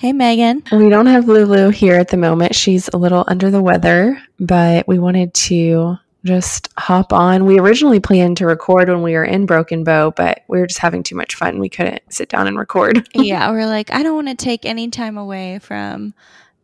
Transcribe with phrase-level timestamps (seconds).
[0.00, 0.62] Hey, Megan.
[0.72, 2.54] We don't have Lulu here at the moment.
[2.54, 7.44] She's a little under the weather, but we wanted to just hop on.
[7.44, 10.80] We originally planned to record when we were in Broken Bow, but we were just
[10.80, 11.58] having too much fun.
[11.58, 13.06] We couldn't sit down and record.
[13.14, 16.14] yeah, we're like, I don't want to take any time away from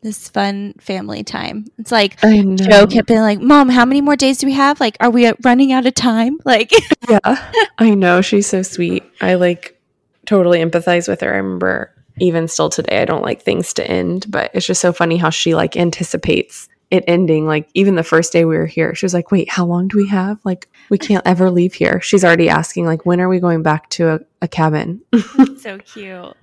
[0.00, 1.66] this fun family time.
[1.77, 4.80] It's like Joe kept being like, "Mom, how many more days do we have?
[4.80, 6.72] Like, are we running out of time?" Like,
[7.06, 9.05] yeah, I know she's so sweet.
[9.20, 9.78] I like
[10.24, 11.34] totally empathize with her.
[11.34, 14.93] I remember even still today, I don't like things to end, but it's just so
[14.93, 17.47] funny how she like anticipates it ending.
[17.47, 19.97] Like even the first day we were here, she was like, "Wait, how long do
[19.97, 20.39] we have?
[20.45, 23.91] Like we can't ever leave here." She's already asking like, "When are we going back
[23.91, 25.03] to a, a cabin?"
[25.58, 26.36] so cute.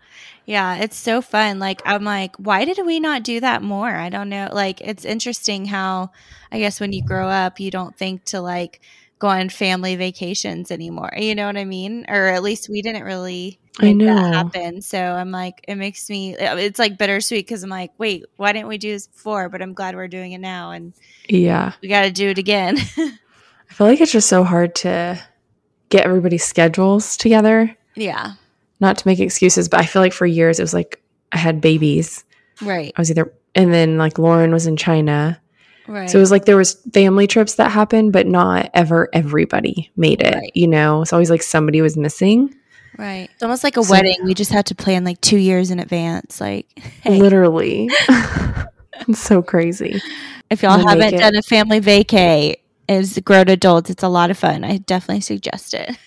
[0.45, 1.59] Yeah, it's so fun.
[1.59, 3.89] Like I'm like, why did we not do that more?
[3.89, 4.49] I don't know.
[4.51, 6.11] Like it's interesting how
[6.51, 8.81] I guess when you grow up, you don't think to like
[9.19, 11.13] go on family vacations anymore.
[11.17, 12.05] You know what I mean?
[12.09, 14.81] Or at least we didn't really I know that happen.
[14.81, 16.35] So I'm like, it makes me.
[16.35, 19.49] It's like bittersweet because I'm like, wait, why didn't we do this before?
[19.49, 20.93] But I'm glad we're doing it now, and
[21.27, 22.77] yeah, we got to do it again.
[22.97, 25.19] I feel like it's just so hard to
[25.89, 27.75] get everybody's schedules together.
[27.95, 28.33] Yeah.
[28.79, 31.61] Not to make excuses, but I feel like for years it was like I had
[31.61, 32.23] babies.
[32.61, 32.93] Right.
[32.95, 35.41] I was either, and then like Lauren was in China
[35.87, 36.09] Right.
[36.09, 40.21] So it was like there was family trips that happened, but not ever everybody made
[40.21, 40.35] it.
[40.35, 40.51] Right.
[40.53, 42.55] You know, it's always like somebody was missing.
[42.97, 43.29] Right.
[43.33, 44.17] It's almost like a so, wedding.
[44.23, 46.39] We just had to plan like two years in advance.
[46.39, 46.67] Like
[47.01, 47.19] hey.
[47.19, 47.89] literally.
[49.07, 50.01] it's so crazy.
[50.49, 52.55] If y'all haven't done a family vacay
[52.87, 54.63] as grown adults, it's a lot of fun.
[54.63, 55.97] I definitely suggest it.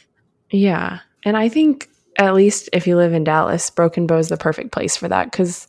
[0.50, 1.00] Yeah.
[1.24, 1.88] And I think
[2.18, 5.30] at least if you live in Dallas, Broken Bow is the perfect place for that
[5.30, 5.66] because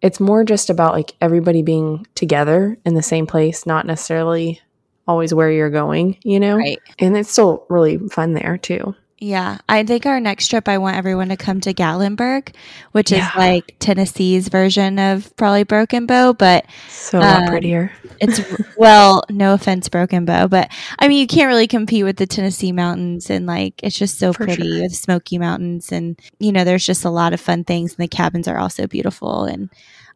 [0.00, 4.60] it's more just about like everybody being together in the same place, not necessarily
[5.06, 6.56] always where you're going, you know?
[6.56, 6.80] Right.
[6.98, 8.94] And it's still really fun there too.
[9.22, 9.58] Yeah.
[9.68, 12.52] I think our next trip, I want everyone to come to Gatlinburg,
[12.90, 13.28] which yeah.
[13.28, 17.92] is like Tennessee's version of probably Broken Bow, but so um, prettier.
[18.20, 18.40] it's,
[18.76, 22.72] well, no offense, Broken Bow, but I mean, you can't really compete with the Tennessee
[22.72, 24.82] mountains and like it's just so For pretty sure.
[24.82, 25.92] with Smoky Mountains.
[25.92, 27.92] And, you know, there's just a lot of fun things.
[27.92, 29.44] And the cabins are also beautiful.
[29.44, 29.70] And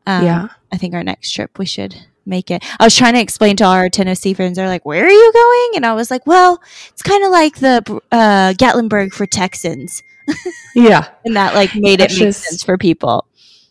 [0.08, 0.48] um, yeah.
[0.72, 1.94] I think our next trip we should
[2.26, 2.64] make it.
[2.78, 4.56] I was trying to explain to our Tennessee friends.
[4.56, 7.56] They're like, "Where are you going?" And I was like, "Well, it's kind of like
[7.56, 10.02] the uh, Gatlinburg for Texans."
[10.74, 13.26] yeah, and that like made it make sense for people.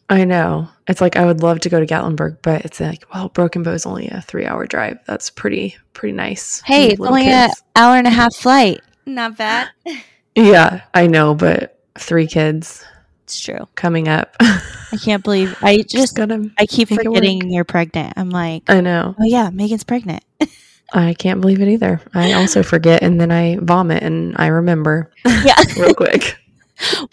[0.10, 0.70] I know.
[0.88, 3.72] It's like I would love to go to Gatlinburg, but it's like, well, Broken Bow
[3.72, 5.00] is only a three-hour drive.
[5.08, 6.62] That's pretty pretty nice.
[6.62, 8.82] Hey, it's only an hour and a half flight.
[9.06, 9.70] Not bad.
[10.36, 12.86] yeah, I know, but three kids.
[13.26, 13.68] It's true.
[13.74, 14.36] Coming up.
[14.40, 18.14] I can't believe I just, just gotta I keep forgetting you're pregnant.
[18.18, 19.16] I'm like I know.
[19.18, 20.24] Oh yeah, Megan's pregnant.
[20.94, 22.02] I can't believe it either.
[22.14, 25.12] I also forget and then I vomit and I remember.
[25.26, 25.56] Yeah.
[25.76, 26.38] real quick.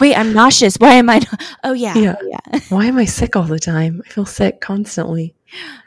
[0.00, 0.76] Wait, I'm nauseous.
[0.76, 1.22] Why am I
[1.64, 1.96] Oh yeah.
[1.96, 2.16] Yeah.
[2.20, 2.60] Oh, yeah.
[2.68, 4.02] Why am I sick all the time?
[4.04, 5.34] I feel sick constantly.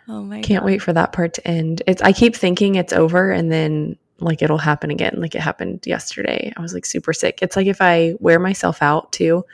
[0.08, 0.66] Oh my Can't God.
[0.66, 1.84] wait for that part to end.
[1.86, 5.18] It's I keep thinking it's over and then like it'll happen again.
[5.18, 6.52] Like it happened yesterday.
[6.58, 7.44] I was like super sick.
[7.44, 9.46] It's like if I wear myself out too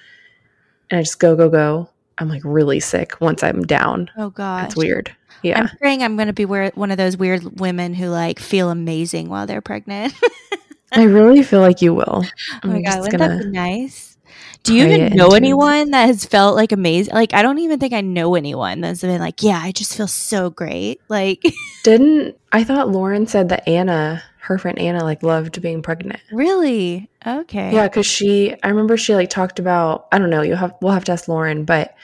[0.91, 4.11] and I just go, go, go, I'm like really sick once I'm down.
[4.17, 5.15] Oh god, it's weird.
[5.41, 8.69] Yeah, I'm praying I'm going to be one of those weird women who like feel
[8.69, 10.13] amazing while they're pregnant.
[10.91, 12.23] I really feel like you will.
[12.61, 14.17] I'm oh my god, wouldn't that be nice?
[14.63, 17.15] Do you even know anyone that has felt like amazing?
[17.15, 20.07] Like, I don't even think I know anyone that's been like, yeah, I just feel
[20.07, 21.01] so great.
[21.09, 21.43] Like,
[21.83, 26.19] didn't I thought Lauren said that Anna her friend Anna like loved being pregnant.
[26.31, 27.09] Really?
[27.25, 27.73] Okay.
[27.73, 30.93] Yeah, because she I remember she like talked about I don't know, you have we'll
[30.93, 31.95] have to ask Lauren, but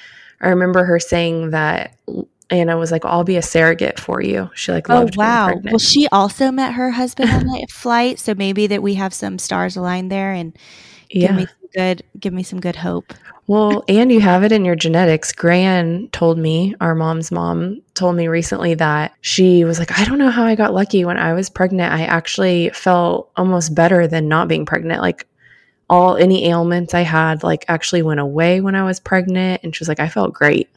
[0.41, 1.95] I remember her saying that
[2.49, 4.49] Anna was like, I'll be a surrogate for you.
[4.55, 5.53] She like oh, loved wow.
[5.63, 9.37] Well, she also met her husband on that flight, so maybe that we have some
[9.39, 10.57] stars aligned there and
[11.09, 11.33] yeah.
[11.33, 13.13] me some good give me some good hope.
[13.47, 15.31] Well, and you have it in your genetics.
[15.31, 20.17] Gran told me, our mom's mom told me recently that she was like, I don't
[20.17, 21.93] know how I got lucky when I was pregnant.
[21.93, 25.01] I actually felt almost better than not being pregnant.
[25.01, 25.27] Like
[25.89, 29.81] all any ailments I had like actually went away when I was pregnant and she
[29.81, 30.69] was like I felt great.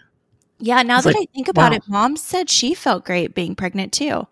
[0.59, 1.77] Yeah, now I that like, I think about wow.
[1.77, 4.27] it, mom said she felt great being pregnant too.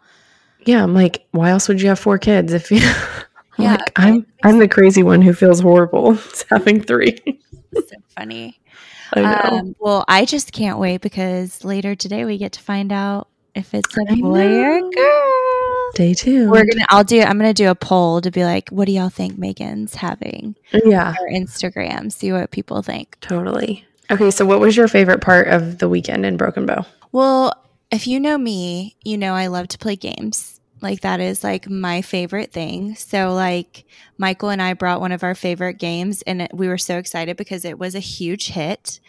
[0.65, 2.81] Yeah, I'm like why else would you have four kids if you
[3.59, 6.17] I'm yeah, like, I'm I'm the crazy one who feels horrible
[6.51, 7.19] having three.
[7.75, 8.61] so funny.
[9.15, 13.29] I um, well, I just can't wait because later today we get to find out
[13.55, 15.93] if it's a boy or a girl.
[15.95, 16.51] Day two.
[16.51, 16.85] We're gonna.
[16.91, 17.21] I'll do.
[17.23, 20.55] I'm gonna do a poll to be like, what do y'all think Megan's having?
[20.85, 22.13] yeah, Or Instagram.
[22.13, 23.17] See what people think.
[23.21, 23.85] totally.
[24.11, 26.87] Okay, so what was your favorite part of the weekend in Broken Bow?
[27.13, 27.53] Well,
[27.91, 30.58] if you know me, you know I love to play games.
[30.81, 32.95] Like that is like my favorite thing.
[32.95, 33.85] So like
[34.17, 37.37] Michael and I brought one of our favorite games and it, we were so excited
[37.37, 39.01] because it was a huge hit,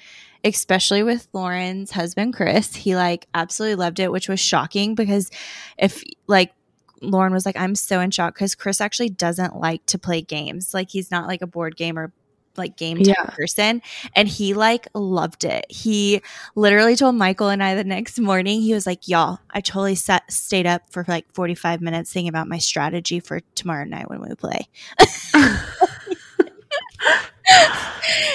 [0.43, 2.75] especially with Lauren's husband Chris.
[2.75, 5.29] He like absolutely loved it, which was shocking because
[5.77, 6.53] if like
[7.01, 10.73] Lauren was like I'm so in shock cuz Chris actually doesn't like to play games.
[10.73, 12.11] Like he's not like a board game or
[12.59, 13.25] like game type Yeah.
[13.31, 13.81] person
[14.15, 15.65] and he like loved it.
[15.69, 16.21] He
[16.55, 20.31] literally told Michael and I the next morning, he was like, Y'all, I totally sat,
[20.31, 24.35] stayed up for like 45 minutes thinking about my strategy for tomorrow night when we
[24.35, 24.67] play.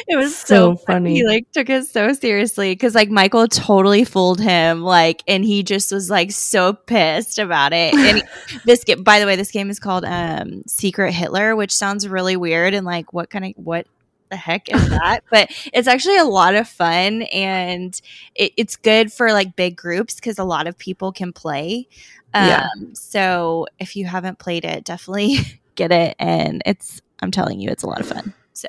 [0.08, 1.14] it was so, So funny.
[1.14, 5.62] He like took it so seriously because like Michael totally fooled him, like, and he
[5.62, 7.94] just was like so pissed about it.
[7.94, 11.72] And he- this game, by the way, this game is called um, Secret Hitler, which
[11.72, 13.86] sounds really weird and like, what kind of what
[14.30, 15.20] the heck is that?
[15.30, 18.00] but it's actually a lot of fun and
[18.34, 21.86] it, it's good for like big groups because a lot of people can play.
[22.32, 22.68] Um, Yeah.
[22.94, 25.38] So if you haven't played it, definitely
[25.74, 26.16] get it.
[26.18, 28.34] And it's, I'm telling you, it's a lot of fun.
[28.52, 28.68] So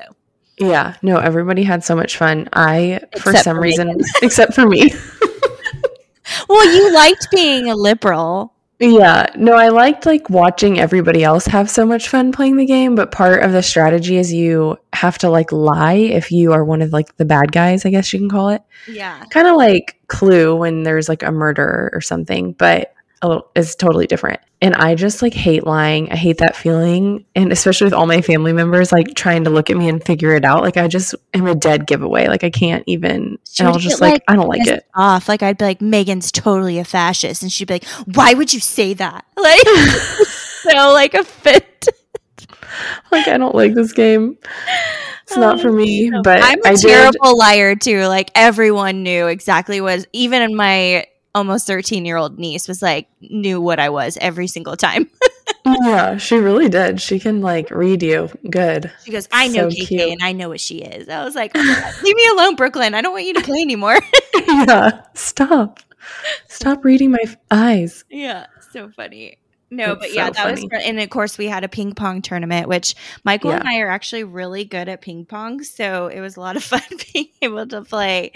[0.58, 2.48] Yeah, no, everybody had so much fun.
[2.52, 4.90] I, for Except some for reason, except for me.
[6.48, 8.52] well, you liked being a liberal.
[8.78, 12.94] Yeah, no, I liked like watching everybody else have so much fun playing the game,
[12.94, 16.82] but part of the strategy is you have to like lie if you are one
[16.82, 18.62] of like the bad guys, I guess you can call it.
[18.86, 19.24] Yeah.
[19.30, 22.92] Kind of like Clue when there's like a murder or something, but
[23.22, 24.40] a little is totally different.
[24.60, 26.10] And I just like hate lying.
[26.10, 29.68] I hate that feeling, and especially with all my family members like trying to look
[29.70, 30.62] at me and figure it out.
[30.62, 32.28] Like I just am a dead giveaway.
[32.28, 33.38] Like I can't even.
[33.50, 34.86] She and I'll just get, like I don't like it.
[34.94, 35.28] Off.
[35.28, 37.42] Like I'd be like, Megan's totally a fascist.
[37.42, 37.84] And she'd be like,
[38.14, 39.24] why would you say that?
[39.36, 39.66] Like,
[40.26, 41.88] so like a fit.
[43.12, 44.38] Like I don't like this game.
[45.22, 46.10] It's not for me.
[46.12, 46.82] Oh, but I'm a I did.
[46.82, 48.06] terrible liar too.
[48.06, 53.08] Like everyone knew exactly what even in my almost 13 year old niece was like
[53.20, 55.08] knew what I was every single time.
[55.64, 57.00] Yeah, she really did.
[57.00, 58.90] She can like read you good.
[59.04, 60.00] She goes, I know So KK cute.
[60.12, 61.08] and I know what she is.
[61.08, 62.94] I was like, "Oh leave me alone, Brooklyn.
[62.94, 63.98] I don't want you to play anymore.
[64.46, 65.80] yeah, stop.
[66.48, 68.04] Stop reading my f- eyes.
[68.10, 69.38] yeah, so funny.
[69.70, 70.70] No, It's but yeah, so that was funny.
[70.70, 70.80] fun.
[70.84, 72.94] and of course we had a ping pong tournament, which
[73.24, 76.56] Michael and I are actually really good at ping pong, so it was a lot
[76.56, 78.30] of fun being able to play.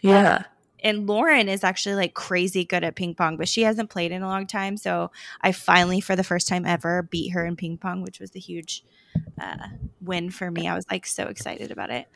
[0.00, 0.36] Yeah.
[0.36, 0.44] Um,
[0.82, 4.22] and Lauren is actually like crazy good at ping pong, but she hasn't played in
[4.22, 4.76] a long time.
[4.76, 5.10] So
[5.40, 8.38] I finally, for the first time ever, beat her in ping pong, which was a
[8.38, 8.84] huge
[9.40, 9.68] uh,
[10.00, 10.68] win for me.
[10.68, 12.06] I was like so excited about it.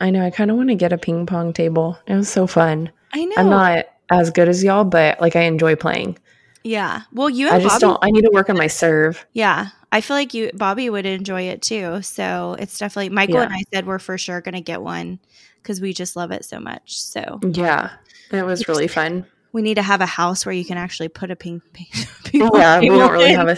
[0.00, 0.24] I know.
[0.24, 1.98] I kind of want to get a ping pong table.
[2.06, 2.90] It was so fun.
[3.12, 3.34] I know.
[3.36, 6.18] I'm not as good as y'all, but like I enjoy playing.
[6.64, 7.02] Yeah.
[7.12, 7.92] Well, you and I just Bobby.
[7.92, 8.04] don't.
[8.04, 9.26] I need to work on my serve.
[9.32, 9.68] Yeah.
[9.92, 12.00] I feel like you, Bobby, would enjoy it too.
[12.02, 15.18] So it's definitely Michael and I said we're for sure going to get one
[15.62, 17.00] because we just love it so much.
[17.00, 17.90] So Yeah,
[18.30, 19.26] it was really fun.
[19.52, 21.86] we need to have a house where you can actually put a ping ping.
[22.24, 23.36] ping pong Yeah, we don't really in.
[23.38, 23.56] have a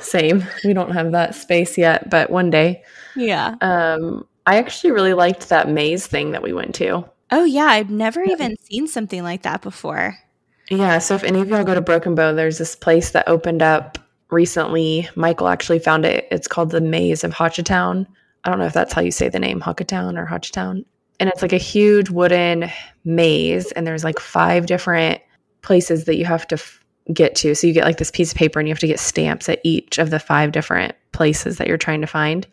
[0.00, 0.44] same.
[0.64, 2.82] We don't have that space yet, but one day.
[3.14, 3.56] Yeah.
[3.60, 7.04] Um, I actually really liked that maze thing that we went to.
[7.32, 10.16] Oh yeah, I've never even seen something like that before.
[10.70, 13.62] Yeah, so if any of y'all go to Broken Bow, there's this place that opened
[13.62, 13.98] up
[14.30, 15.08] recently.
[15.14, 16.26] Michael actually found it.
[16.30, 18.06] It's called the Maze of Hochatown.
[18.44, 20.84] I don't know if that's how you say the name, Hochatown or Hochatown.
[21.18, 22.70] And it's like a huge wooden
[23.04, 25.20] maze, and there's like five different
[25.62, 26.78] places that you have to f-
[27.12, 27.54] get to.
[27.54, 29.60] So you get like this piece of paper, and you have to get stamps at
[29.64, 32.46] each of the five different places that you're trying to find.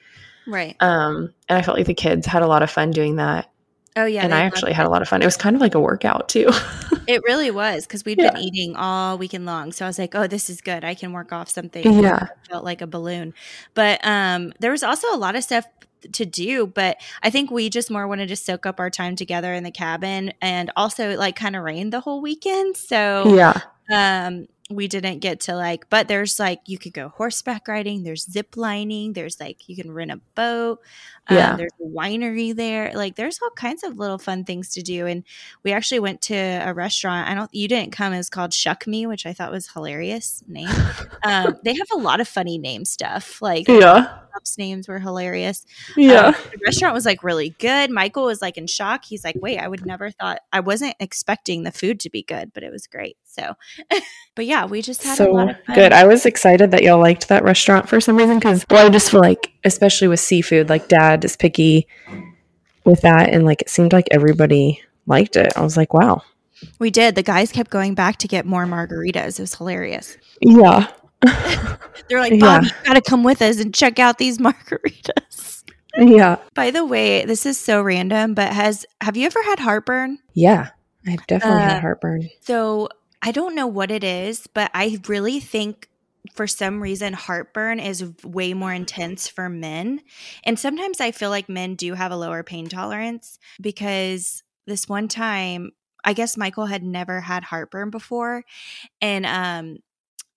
[0.47, 0.75] Right.
[0.81, 3.49] Um, and I felt like the kids had a lot of fun doing that,
[3.97, 4.75] Oh yeah, and I actually it.
[4.75, 5.21] had a lot of fun.
[5.21, 6.49] It was kind of like a workout too.
[7.07, 8.29] It really was because we'd Yeah.
[8.31, 9.71] been eating all weekend long.
[9.73, 10.83] So I was like, "Oh, this is good.
[10.83, 13.33] I can work off something." yeah, felt like a balloon.
[13.73, 15.65] But um, there was also a lot of stuff
[16.13, 16.67] to do.
[16.67, 19.71] But I think we just more wanted to soak up our time together in the
[19.71, 22.77] cabin, and also it, like kind of rained the whole weekend.
[22.77, 23.53] So yeah,
[23.93, 28.29] um we didn't get to like but there's like you could go horseback riding there's
[28.29, 30.79] zip lining there's like you can rent a boat
[31.27, 31.55] um, Yeah.
[31.57, 35.23] there's a winery there like there's all kinds of little fun things to do and
[35.63, 39.05] we actually went to a restaurant i don't you didn't come it's called shuck me
[39.05, 40.69] which i thought was hilarious name
[41.23, 44.19] um they have a lot of funny name stuff like yeah,
[44.57, 45.65] names were hilarious
[45.97, 46.27] yeah.
[46.27, 47.89] um, the restaurant was like really good.
[47.89, 49.05] Michael was like in shock.
[49.05, 52.51] He's like, "Wait, I would never thought I wasn't expecting the food to be good,
[52.53, 53.55] but it was great." So,
[54.35, 55.75] but yeah, we just had a so lot of fun.
[55.75, 55.93] good.
[55.93, 59.11] I was excited that y'all liked that restaurant for some reason because, well, I just
[59.11, 61.87] feel like, especially with seafood, like dad is picky
[62.85, 63.29] with that.
[63.29, 65.53] And like it seemed like everybody liked it.
[65.55, 66.21] I was like, wow.
[66.79, 67.15] We did.
[67.15, 69.39] The guys kept going back to get more margaritas.
[69.39, 70.17] It was hilarious.
[70.41, 70.87] Yeah.
[72.07, 72.69] They're like, Bob, yeah.
[72.69, 75.63] you gotta come with us and check out these margaritas.
[75.97, 76.37] Yeah.
[76.53, 80.19] By the way, this is so random, but has have you ever had heartburn?
[80.33, 80.69] Yeah.
[81.07, 82.29] I've definitely uh, had heartburn.
[82.41, 82.89] So
[83.25, 85.87] I don't know what it is, but I really think
[86.33, 90.01] for some reason heartburn is way more intense for men.
[90.43, 95.07] And sometimes I feel like men do have a lower pain tolerance because this one
[95.07, 95.71] time
[96.05, 98.43] I guess Michael had never had heartburn before
[99.01, 99.77] and um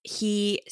[0.06, 0.62] he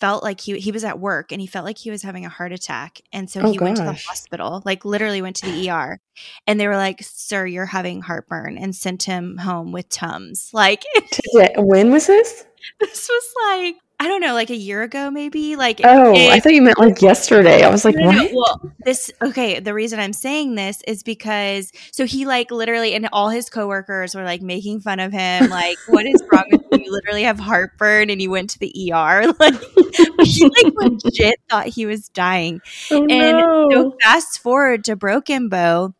[0.00, 2.28] felt like he he was at work and he felt like he was having a
[2.28, 3.64] heart attack and so oh, he gosh.
[3.64, 6.00] went to the hospital like literally went to the ER
[6.46, 10.84] and they were like sir you're having heartburn and sent him home with tums like
[11.56, 12.44] when was this
[12.80, 15.54] this was like I don't know, like a year ago, maybe.
[15.54, 17.62] Like, oh, it, I thought you meant like yesterday.
[17.62, 18.32] I was like, what?
[18.34, 19.60] Well, this okay.
[19.60, 24.16] The reason I'm saying this is because so he like literally, and all his coworkers
[24.16, 25.50] were like making fun of him.
[25.50, 26.90] Like, what is wrong with you?
[26.90, 29.32] Literally have heartburn, and you went to the ER.
[29.42, 30.72] Like, he like
[31.04, 32.60] legit thought he was dying.
[32.90, 33.68] Oh, and no.
[33.70, 35.94] so fast forward to Broken Bow.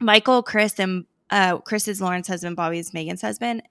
[0.00, 3.62] Michael, Chris, and uh, Chris is Lauren's husband, Bobby's Megan's husband,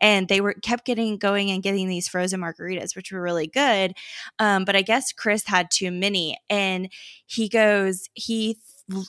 [0.00, 3.94] and they were kept getting going and getting these frozen margaritas, which were really good.
[4.38, 6.88] Um, but I guess Chris had too many, and
[7.26, 8.58] he goes, he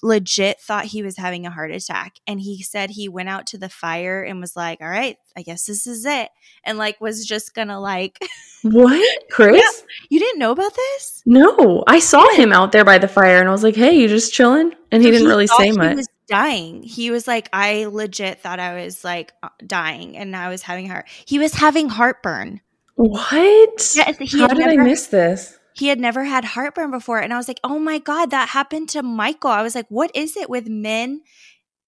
[0.04, 3.58] legit thought he was having a heart attack and he said he went out to
[3.58, 6.30] the fire and was like all right i guess this is it
[6.66, 8.20] and like was just gonna like
[8.64, 9.30] what?
[9.32, 9.62] Chris?
[9.62, 9.86] Yeah.
[10.10, 11.24] you didn't know about this?
[11.26, 11.84] No.
[11.88, 14.34] I saw him out there by the fire and i was like hey you just
[14.34, 14.74] chilling?
[14.92, 15.98] And he didn't really say much.
[15.98, 16.84] was dying.
[16.84, 20.90] He was like i legit thought i was like uh, dying and i was having
[20.90, 21.08] heart.
[21.26, 22.62] He was having heartburn.
[22.96, 23.96] What?
[23.96, 27.20] Yeah, how did i miss this he had never had heartburn before.
[27.20, 29.50] And I was like, oh my God, that happened to Michael.
[29.50, 31.22] I was like, what is it with men?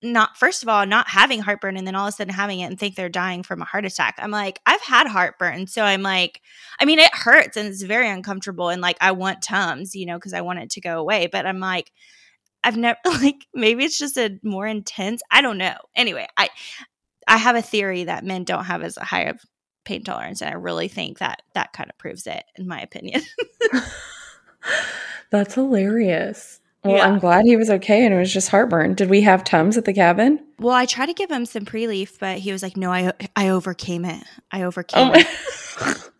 [0.01, 2.67] Not, first of all, not having heartburn and then all of a sudden having it
[2.67, 4.15] and think they're dying from a heart attack.
[4.17, 5.67] I'm like, I've had heartburn.
[5.67, 6.39] So I'm like,
[6.79, 8.69] I mean, it hurts and it's very uncomfortable.
[8.69, 11.27] And like, I want Tums, you know, because I want it to go away.
[11.27, 11.91] But I'm like,
[12.63, 15.75] I've never, like, maybe it's just a more intense, I don't know.
[15.97, 16.47] Anyway, I,
[17.27, 19.41] I have a theory that men don't have as high of
[19.83, 20.41] pain tolerance.
[20.41, 23.21] And I really think that that kind of proves it, in my opinion.
[25.29, 26.59] That's hilarious.
[26.83, 27.07] Well, yeah.
[27.07, 28.95] I'm glad he was okay and it was just heartburn.
[28.95, 30.43] Did we have Tums at the cabin?
[30.59, 33.49] Well, I tried to give him some pre-leaf, but he was like, "No, I I
[33.49, 34.23] overcame it.
[34.51, 35.27] I overcame oh it."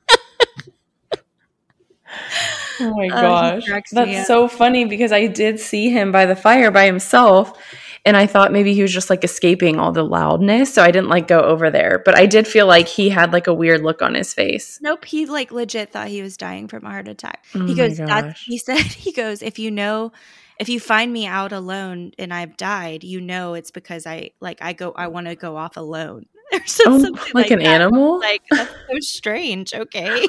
[2.79, 3.63] oh my uh, gosh.
[3.91, 7.57] That's so funny because I did see him by the fire by himself
[8.03, 10.73] and I thought maybe he was just like escaping all the loudness.
[10.73, 12.01] So I didn't like go over there.
[12.03, 14.79] But I did feel like he had like a weird look on his face.
[14.81, 15.05] Nope.
[15.05, 17.45] He like legit thought he was dying from a heart attack.
[17.53, 20.11] Oh he goes, that's, he said, he goes, if you know,
[20.59, 24.59] if you find me out alone and I've died, you know it's because I like
[24.61, 26.25] I go I want to go off alone.
[26.85, 27.67] oh, like, like, an that.
[27.67, 28.19] animal?
[28.19, 29.73] Like that's so strange.
[29.73, 30.27] Okay.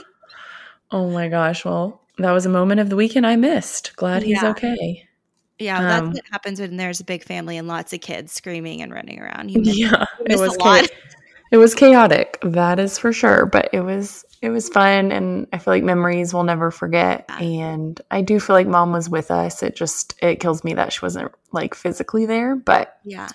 [0.90, 1.64] Oh my gosh.
[1.64, 3.96] Well, that was a moment of the weekend I missed.
[3.96, 4.50] Glad he's yeah.
[4.50, 5.08] okay.
[5.62, 8.82] Yeah, um, that's what happens when there's a big family and lots of kids screaming
[8.82, 9.50] and running around.
[9.50, 10.90] You miss, yeah, you it was a lot.
[11.50, 13.46] it was chaotic, that is for sure.
[13.46, 17.24] But it was it was fun, and I feel like memories we'll never forget.
[17.28, 17.38] Yeah.
[17.38, 19.62] And I do feel like mom was with us.
[19.62, 23.28] It just it kills me that she wasn't like physically there, but yeah.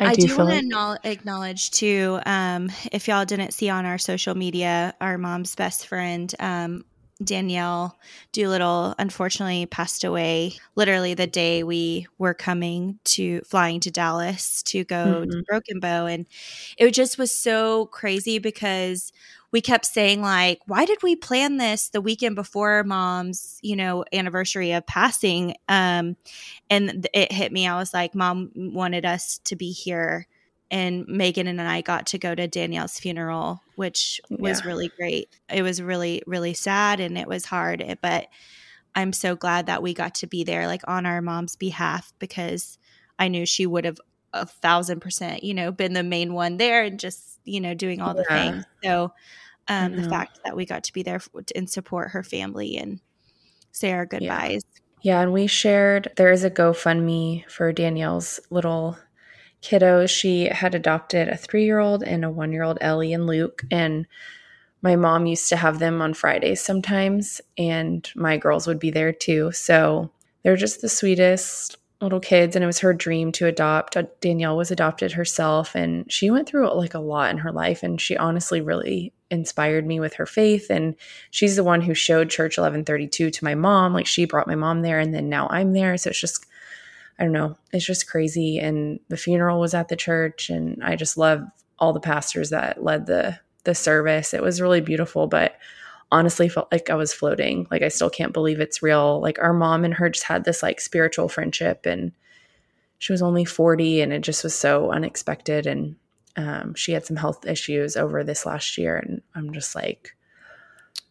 [0.00, 3.84] I, I do, do want to like- acknowledge too, um, if y'all didn't see on
[3.84, 6.84] our social media, our mom's best friend, um,
[7.22, 7.98] Danielle
[8.32, 14.84] Doolittle unfortunately passed away literally the day we were coming to flying to Dallas to
[14.84, 15.30] go mm-hmm.
[15.30, 16.06] to Broken Bow.
[16.06, 16.26] And
[16.78, 19.12] it just was so crazy because
[19.52, 24.04] we kept saying like why did we plan this the weekend before mom's you know
[24.12, 26.16] anniversary of passing um
[26.68, 30.26] and it hit me i was like mom wanted us to be here
[30.70, 34.66] and Megan and I got to go to Danielle's funeral, which was yeah.
[34.66, 35.28] really great.
[35.52, 38.28] It was really, really sad and it was hard, eh, but
[38.94, 42.78] I'm so glad that we got to be there, like on our mom's behalf, because
[43.18, 43.98] I knew she would have
[44.32, 48.00] a thousand percent, you know, been the main one there and just, you know, doing
[48.00, 48.64] all the things.
[48.84, 49.12] So,
[49.68, 51.20] um, the fact that we got to be there
[51.54, 53.00] and support her family and
[53.72, 54.62] say our goodbyes.
[55.02, 55.14] Yeah.
[55.14, 58.98] yeah, and we shared there is a GoFundMe for Danielle's little
[59.62, 60.10] kiddos.
[60.10, 63.62] She had adopted a three year old and a one year old, Ellie and Luke.
[63.70, 64.06] And
[64.82, 69.12] my mom used to have them on Fridays sometimes, and my girls would be there
[69.12, 69.52] too.
[69.52, 70.10] So
[70.42, 72.56] they're just the sweetest little kids.
[72.56, 73.96] And it was her dream to adopt.
[73.96, 77.82] Uh, Danielle was adopted herself, and she went through like a lot in her life.
[77.82, 80.70] And she honestly really inspired me with her faith.
[80.70, 80.96] And
[81.30, 83.92] she's the one who showed Church 1132 to my mom.
[83.92, 85.96] Like she brought my mom there, and then now I'm there.
[85.98, 86.46] So it's just
[87.20, 88.58] I don't know, it's just crazy.
[88.58, 91.42] And the funeral was at the church, and I just love
[91.78, 94.32] all the pastors that led the the service.
[94.34, 95.56] It was really beautiful, but
[96.12, 97.66] honestly felt like I was floating.
[97.70, 99.20] Like I still can't believe it's real.
[99.20, 102.10] Like our mom and her just had this like spiritual friendship and
[102.98, 105.94] she was only 40 and it just was so unexpected and
[106.36, 110.16] um, she had some health issues over this last year and I'm just like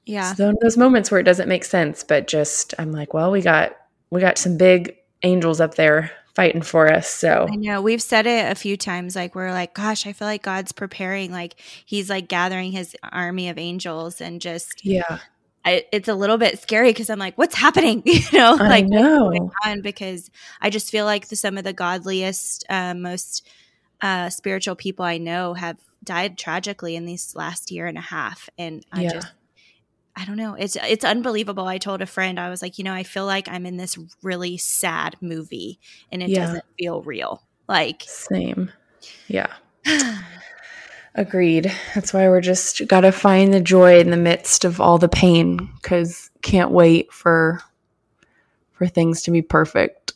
[0.05, 0.33] Yeah.
[0.33, 3.75] so those moments where it doesn't make sense but just I'm like well we got
[4.09, 8.25] we got some big angels up there fighting for us so I know we've said
[8.27, 9.15] it a few times.
[9.15, 11.31] Like we're like, gosh, I feel like God's preparing.
[11.31, 15.19] Like He's like gathering His army of angels, and just yeah
[15.65, 18.01] I, it's a little bit scary because I'm like, what's happening?
[18.05, 19.51] You know, I like what's know.
[19.65, 19.81] on?
[19.81, 20.29] Because
[20.61, 23.47] I just feel like the, some of the godliest, uh, most
[24.01, 28.49] uh, spiritual people I know have died tragically in these last year and a half,
[28.57, 29.09] and I Yeah.
[29.09, 29.27] just.
[30.19, 30.53] I don't know.
[30.55, 31.65] It's it's unbelievable.
[31.65, 33.97] I told a friend I was like, you know, I feel like I'm in this
[34.21, 35.79] really sad movie
[36.11, 36.45] and it Yeah.
[36.45, 37.41] doesn't feel real.
[37.67, 38.71] Like same
[39.27, 39.47] yeah
[41.15, 41.71] Agreed.
[41.95, 45.09] That's why we're just got to find the joy in the midst of all the
[45.09, 47.61] pain cuz can't wait for
[48.73, 50.13] for things to be perfect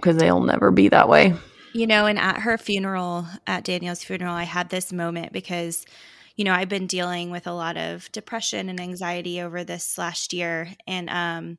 [0.00, 1.34] cuz they'll never be that way.
[1.74, 5.86] You know, and at her funeral, at Danielle's funeral, I had this moment because,
[6.36, 10.32] you know, I've been dealing with a lot of depression and anxiety over this last
[10.32, 10.68] year.
[10.86, 11.58] And um,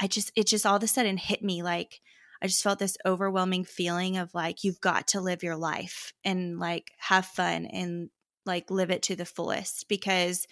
[0.00, 2.00] I just, it just all of a sudden hit me like,
[2.42, 6.58] I just felt this overwhelming feeling of like, you've got to live your life and
[6.58, 8.10] like have fun and
[8.46, 10.46] like live it to the fullest because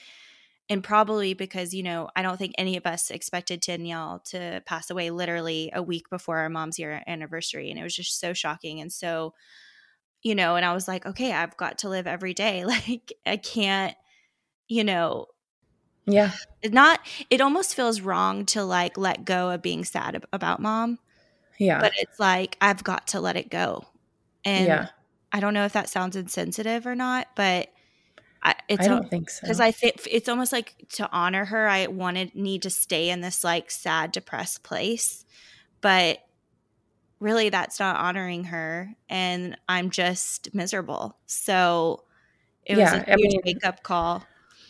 [0.68, 4.90] and probably because you know i don't think any of us expected danielle to pass
[4.90, 8.80] away literally a week before our mom's year anniversary and it was just so shocking
[8.80, 9.33] and so
[10.25, 13.37] you know and i was like okay i've got to live every day like i
[13.37, 13.95] can't
[14.66, 15.26] you know
[16.07, 16.33] Yeah.
[16.62, 16.99] it not
[17.31, 20.99] it almost feels wrong to like let go of being sad about mom
[21.59, 21.78] Yeah.
[21.81, 23.85] but it's like i've got to let it go
[24.45, 24.88] and yeah.
[25.31, 27.69] i don't know if that sounds insensitive or not but
[28.47, 29.40] I, it's I don't think so.
[29.40, 33.23] because I think it's almost like to honor her, I wanted need to stay in
[33.23, 35.25] this like sad, depressed place,
[35.80, 36.19] but
[37.20, 41.16] really that's not honoring her, and I'm just miserable.
[41.26, 42.04] So
[42.64, 44.24] it was Yeah, a I huge mean- wake up call.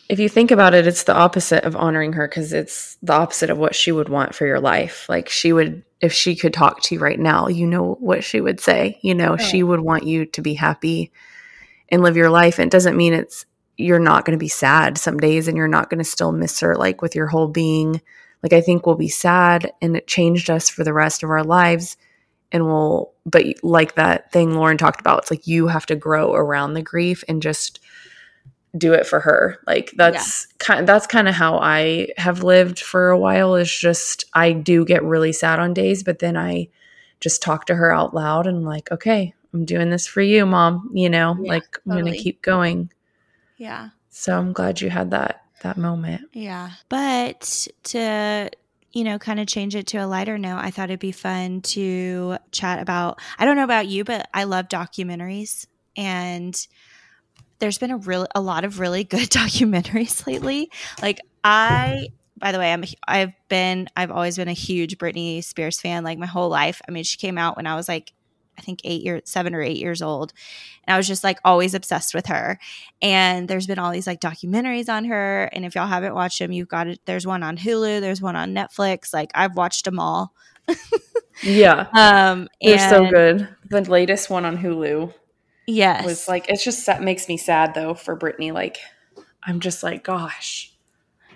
[0.09, 3.49] if you think about it, it's the opposite of honoring her because it's the opposite
[3.49, 5.07] of what she would want for your life.
[5.09, 8.39] Like she would, if she could talk to you right now, you know what she
[8.41, 8.99] would say.
[9.01, 11.11] You know, she would want you to be happy
[11.89, 12.59] and live your life.
[12.59, 13.45] And it doesn't mean it's
[13.77, 16.59] you're not going to be sad some days and you're not going to still miss
[16.59, 17.99] her like with your whole being.
[18.43, 21.43] Like I think we'll be sad and it changed us for the rest of our
[21.43, 21.97] lives.
[22.55, 26.33] And we'll, but like that thing Lauren talked about, it's like you have to grow
[26.33, 27.81] around the grief and just
[28.77, 29.57] do it for her.
[29.67, 34.23] Like that's kind that's kind of how I have lived for a while is just
[34.33, 36.69] I do get really sad on days, but then I
[37.19, 40.91] just talk to her out loud and like, okay, I'm doing this for you, mom,
[40.93, 42.89] you know, Yeah, like I'm gonna keep going.
[43.57, 46.29] Yeah, So I'm glad you had that that moment.
[46.31, 46.71] yeah.
[46.87, 48.49] But to
[48.95, 51.61] you know, kind of change it to a lighter note, I thought it'd be fun
[51.61, 53.19] to chat about.
[53.37, 56.55] I don't know about you, but I love documentaries and
[57.59, 60.71] there's been a real a lot of really good documentaries lately.
[61.01, 65.79] Like I by the way, I'm I've been I've always been a huge Britney Spears
[65.81, 66.81] fan like my whole life.
[66.87, 68.13] I mean, she came out when I was like
[68.57, 70.33] I think 8 years 7 or 8 years old.
[70.85, 72.59] And I was just like always obsessed with her.
[73.01, 76.51] And there's been all these like documentaries on her and if y'all haven't watched them,
[76.51, 79.13] you've got it there's one on Hulu, there's one on Netflix.
[79.13, 80.33] Like I've watched them all.
[81.43, 81.87] Yeah.
[81.93, 83.47] Um They're so good.
[83.69, 85.13] The latest one on Hulu
[85.67, 86.05] Yes.
[86.05, 88.77] was like it's just that makes me sad though for Britney like
[89.43, 90.71] I'm just like gosh.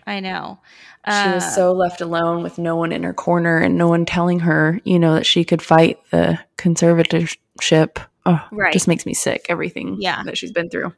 [0.08, 0.60] I know.
[1.05, 4.05] She Uh, was so left alone with no one in her corner and no one
[4.05, 7.97] telling her, you know, that she could fight the conservatorship.
[8.25, 8.73] Oh, Right.
[8.73, 9.45] just makes me sick.
[9.49, 10.23] Everything Yeah.
[10.23, 10.93] that she's been through.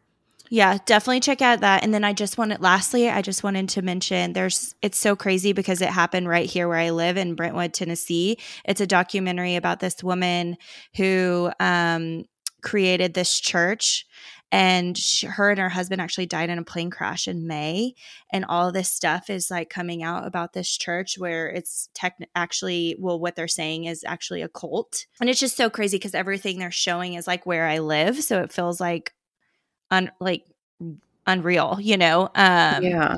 [0.49, 1.81] Yeah, definitely check out that.
[1.83, 5.53] And then I just wanted, lastly, I just wanted to mention there's, it's so crazy
[5.53, 8.37] because it happened right here where I live in Brentwood, Tennessee.
[8.65, 10.57] It's a documentary about this woman
[10.97, 12.25] who um,
[12.63, 14.05] created this church.
[14.51, 17.95] And she, her and her husband actually died in a plane crash in May.
[18.31, 22.95] And all this stuff is like coming out about this church where it's tech actually,
[22.99, 25.05] well, what they're saying is actually a cult.
[25.21, 28.23] And it's just so crazy because everything they're showing is like where I live.
[28.23, 29.13] So it feels like
[29.89, 30.45] un like
[31.25, 32.23] unreal, you know.
[32.35, 33.15] Um yeah.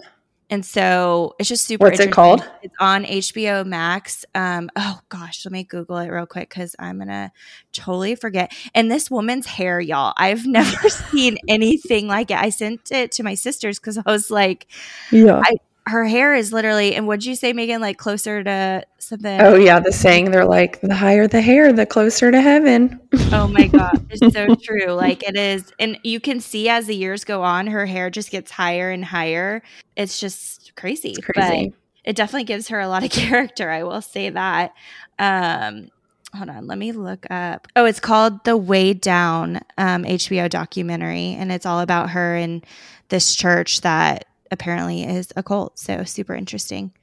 [0.54, 2.48] And so it's just super What's it called?
[2.62, 4.24] It's on HBO Max.
[4.36, 7.32] Um oh gosh, let me google it real quick cuz I'm going to
[7.72, 8.54] totally forget.
[8.76, 10.13] And this woman's hair, y'all.
[10.16, 12.38] I've never seen anything like it.
[12.38, 14.68] I sent it to my sisters cuz I was like
[15.10, 15.42] Yeah.
[15.86, 19.41] Her hair is literally, and would you say, Megan, like closer to something?
[19.41, 23.00] Oh yeah, the saying they're like, the higher the hair, the closer to heaven.
[23.32, 24.93] oh my god, it's so true.
[24.93, 28.32] Like it is, and you can see as the years go on, her hair just
[28.32, 29.62] gets higher and higher.
[29.96, 31.12] It's just crazy.
[31.12, 31.69] It's crazy.
[31.69, 31.78] But
[32.10, 33.69] it definitely gives her a lot of character.
[33.69, 34.74] I will say that.
[35.19, 35.89] Um,
[36.34, 37.67] hold on, let me look up.
[37.76, 42.65] Oh, it's called The Way Down um, HBO documentary, and it's all about her and
[43.10, 45.78] this church that apparently is a cult.
[45.78, 46.94] So super interesting.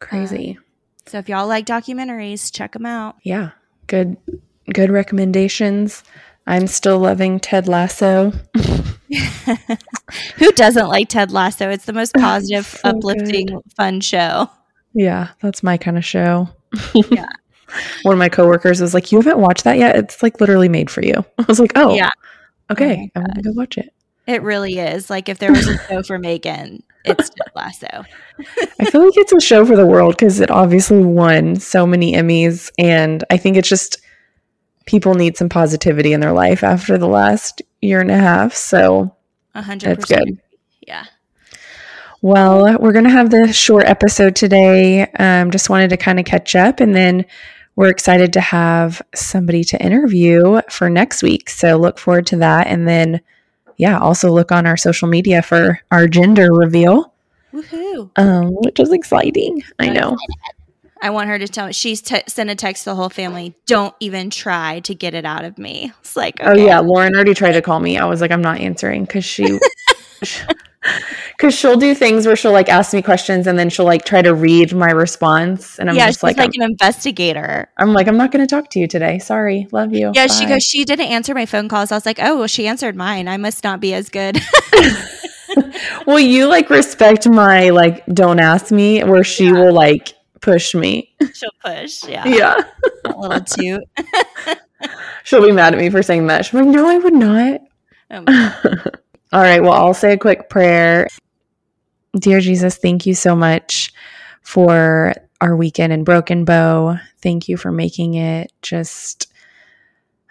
[0.00, 0.56] Crazy.
[0.58, 0.64] Um,
[1.06, 3.16] so if y'all like documentaries, check them out.
[3.22, 3.50] Yeah.
[3.86, 4.16] Good
[4.72, 6.02] good recommendations.
[6.46, 8.32] I'm still loving Ted Lasso.
[10.36, 11.70] Who doesn't like Ted Lasso?
[11.70, 13.60] It's the most positive, so uplifting, good.
[13.76, 14.48] fun show.
[14.94, 16.48] Yeah, that's my kind of show.
[17.10, 17.26] Yeah.
[18.02, 19.94] One of my coworkers was like, "You haven't watched that yet?
[19.94, 22.10] It's like literally made for you." I was like, "Oh, Yeah.
[22.70, 23.92] okay, Oh I'm gonna go watch it."
[24.30, 25.10] It really is.
[25.10, 28.04] Like if there was a show for Megan, it's Ted Lasso.
[28.78, 32.12] I feel like it's a show for the world because it obviously won so many
[32.12, 34.00] Emmys, and I think it's just
[34.86, 38.54] people need some positivity in their life after the last year and a half.
[38.54, 39.16] So
[39.56, 40.38] A hundred that's good.
[40.86, 41.06] Yeah.
[42.22, 45.10] Well, we're going to have the short episode today.
[45.18, 47.24] Um, just wanted to kind of catch up, and then
[47.74, 51.50] we're excited to have somebody to interview for next week.
[51.50, 52.68] So look forward to that.
[52.68, 53.20] And then,
[53.80, 57.14] yeah, also look on our social media for our gender reveal,
[57.50, 58.10] Woohoo.
[58.16, 59.62] um, which is exciting.
[59.78, 60.18] I know.
[61.00, 61.72] I want her to tell me.
[61.72, 63.54] She's t- sent a text to the whole family.
[63.64, 65.92] Don't even try to get it out of me.
[66.00, 67.96] It's like, Oh yeah, Lauren already tried to call me.
[67.96, 69.58] I was like, I'm not answering because she,
[71.36, 74.22] because she'll do things where she'll like ask me questions and then she'll like try
[74.22, 77.68] to read my response, and I'm yeah, just she's like, like, I'm, an investigator.
[77.76, 79.18] I'm like, I'm not going to talk to you today.
[79.18, 80.12] Sorry, love you.
[80.14, 81.92] Yeah, she goes, she didn't answer my phone calls.
[81.92, 83.28] I was like, oh, well, she answered mine.
[83.28, 84.40] I must not be as good.
[86.06, 91.12] well, you like respect my like, don't ask me, where she will like push me.
[91.34, 92.04] She'll push.
[92.04, 92.26] Yeah.
[92.26, 92.60] Yeah,
[93.04, 93.82] A little toot.
[95.24, 96.46] she'll be mad at me for saying that.
[96.46, 97.60] She's like, no, I would not.
[98.10, 98.84] Oh my
[99.32, 99.62] All right.
[99.62, 101.06] Well, I'll say a quick prayer.
[102.18, 103.92] Dear Jesus, thank you so much
[104.42, 106.98] for our weekend in Broken Bow.
[107.22, 109.32] Thank you for making it just,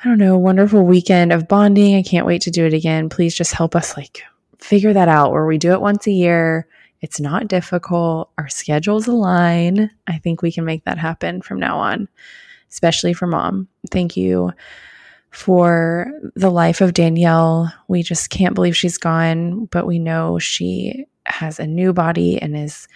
[0.03, 1.95] I don't know, wonderful weekend of bonding.
[1.95, 3.07] I can't wait to do it again.
[3.07, 4.21] Please just help us like
[4.57, 6.67] figure that out where we do it once a year.
[6.99, 8.29] It's not difficult.
[8.37, 9.89] Our schedules align.
[10.07, 12.09] I think we can make that happen from now on,
[12.69, 13.69] especially for mom.
[13.89, 14.51] Thank you
[15.31, 17.71] for the life of Danielle.
[17.87, 22.57] We just can't believe she's gone, but we know she has a new body and
[22.57, 22.87] is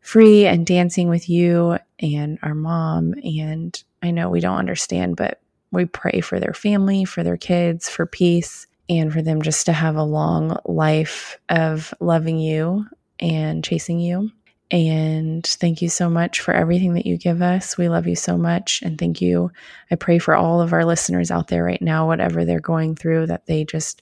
[0.00, 3.14] free and dancing with you and our mom.
[3.24, 5.40] And I know we don't understand, but
[5.70, 9.72] we pray for their family, for their kids, for peace, and for them just to
[9.72, 12.86] have a long life of loving you
[13.18, 14.30] and chasing you.
[14.70, 17.76] And thank you so much for everything that you give us.
[17.76, 18.80] We love you so much.
[18.82, 19.50] And thank you
[19.90, 23.26] I pray for all of our listeners out there right now, whatever they're going through,
[23.26, 24.00] that they just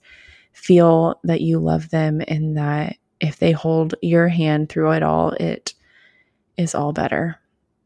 [0.53, 5.31] feel that you love them and that if they hold your hand through it all,
[5.33, 5.75] it
[6.57, 7.38] is all better.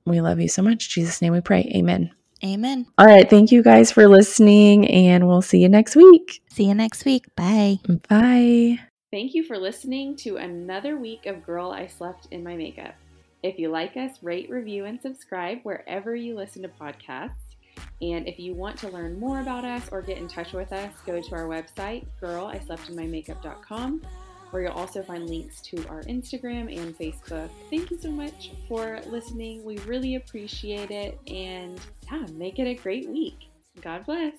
[0.07, 0.87] We love you so much.
[0.87, 1.71] In Jesus' name we pray.
[1.75, 2.13] Amen.
[2.45, 2.87] Amen.
[2.99, 3.29] All right.
[3.29, 6.43] Thank you guys for listening, and we'll see you next week.
[6.51, 7.25] See you next week.
[7.37, 7.79] Bye.
[8.09, 8.81] Bye.
[9.15, 12.97] Thank you for listening to another week of Girl I Slept in My Makeup.
[13.45, 17.55] If you like us, rate, review, and subscribe wherever you listen to podcasts.
[18.03, 20.93] And if you want to learn more about us or get in touch with us,
[21.07, 24.03] go to our website, girlisleptinmymakeup.com,
[24.51, 27.51] where you'll also find links to our Instagram and Facebook.
[27.71, 29.63] Thank you so much for listening.
[29.63, 31.21] We really appreciate it.
[31.29, 33.47] And yeah, make it a great week.
[33.81, 34.35] God bless.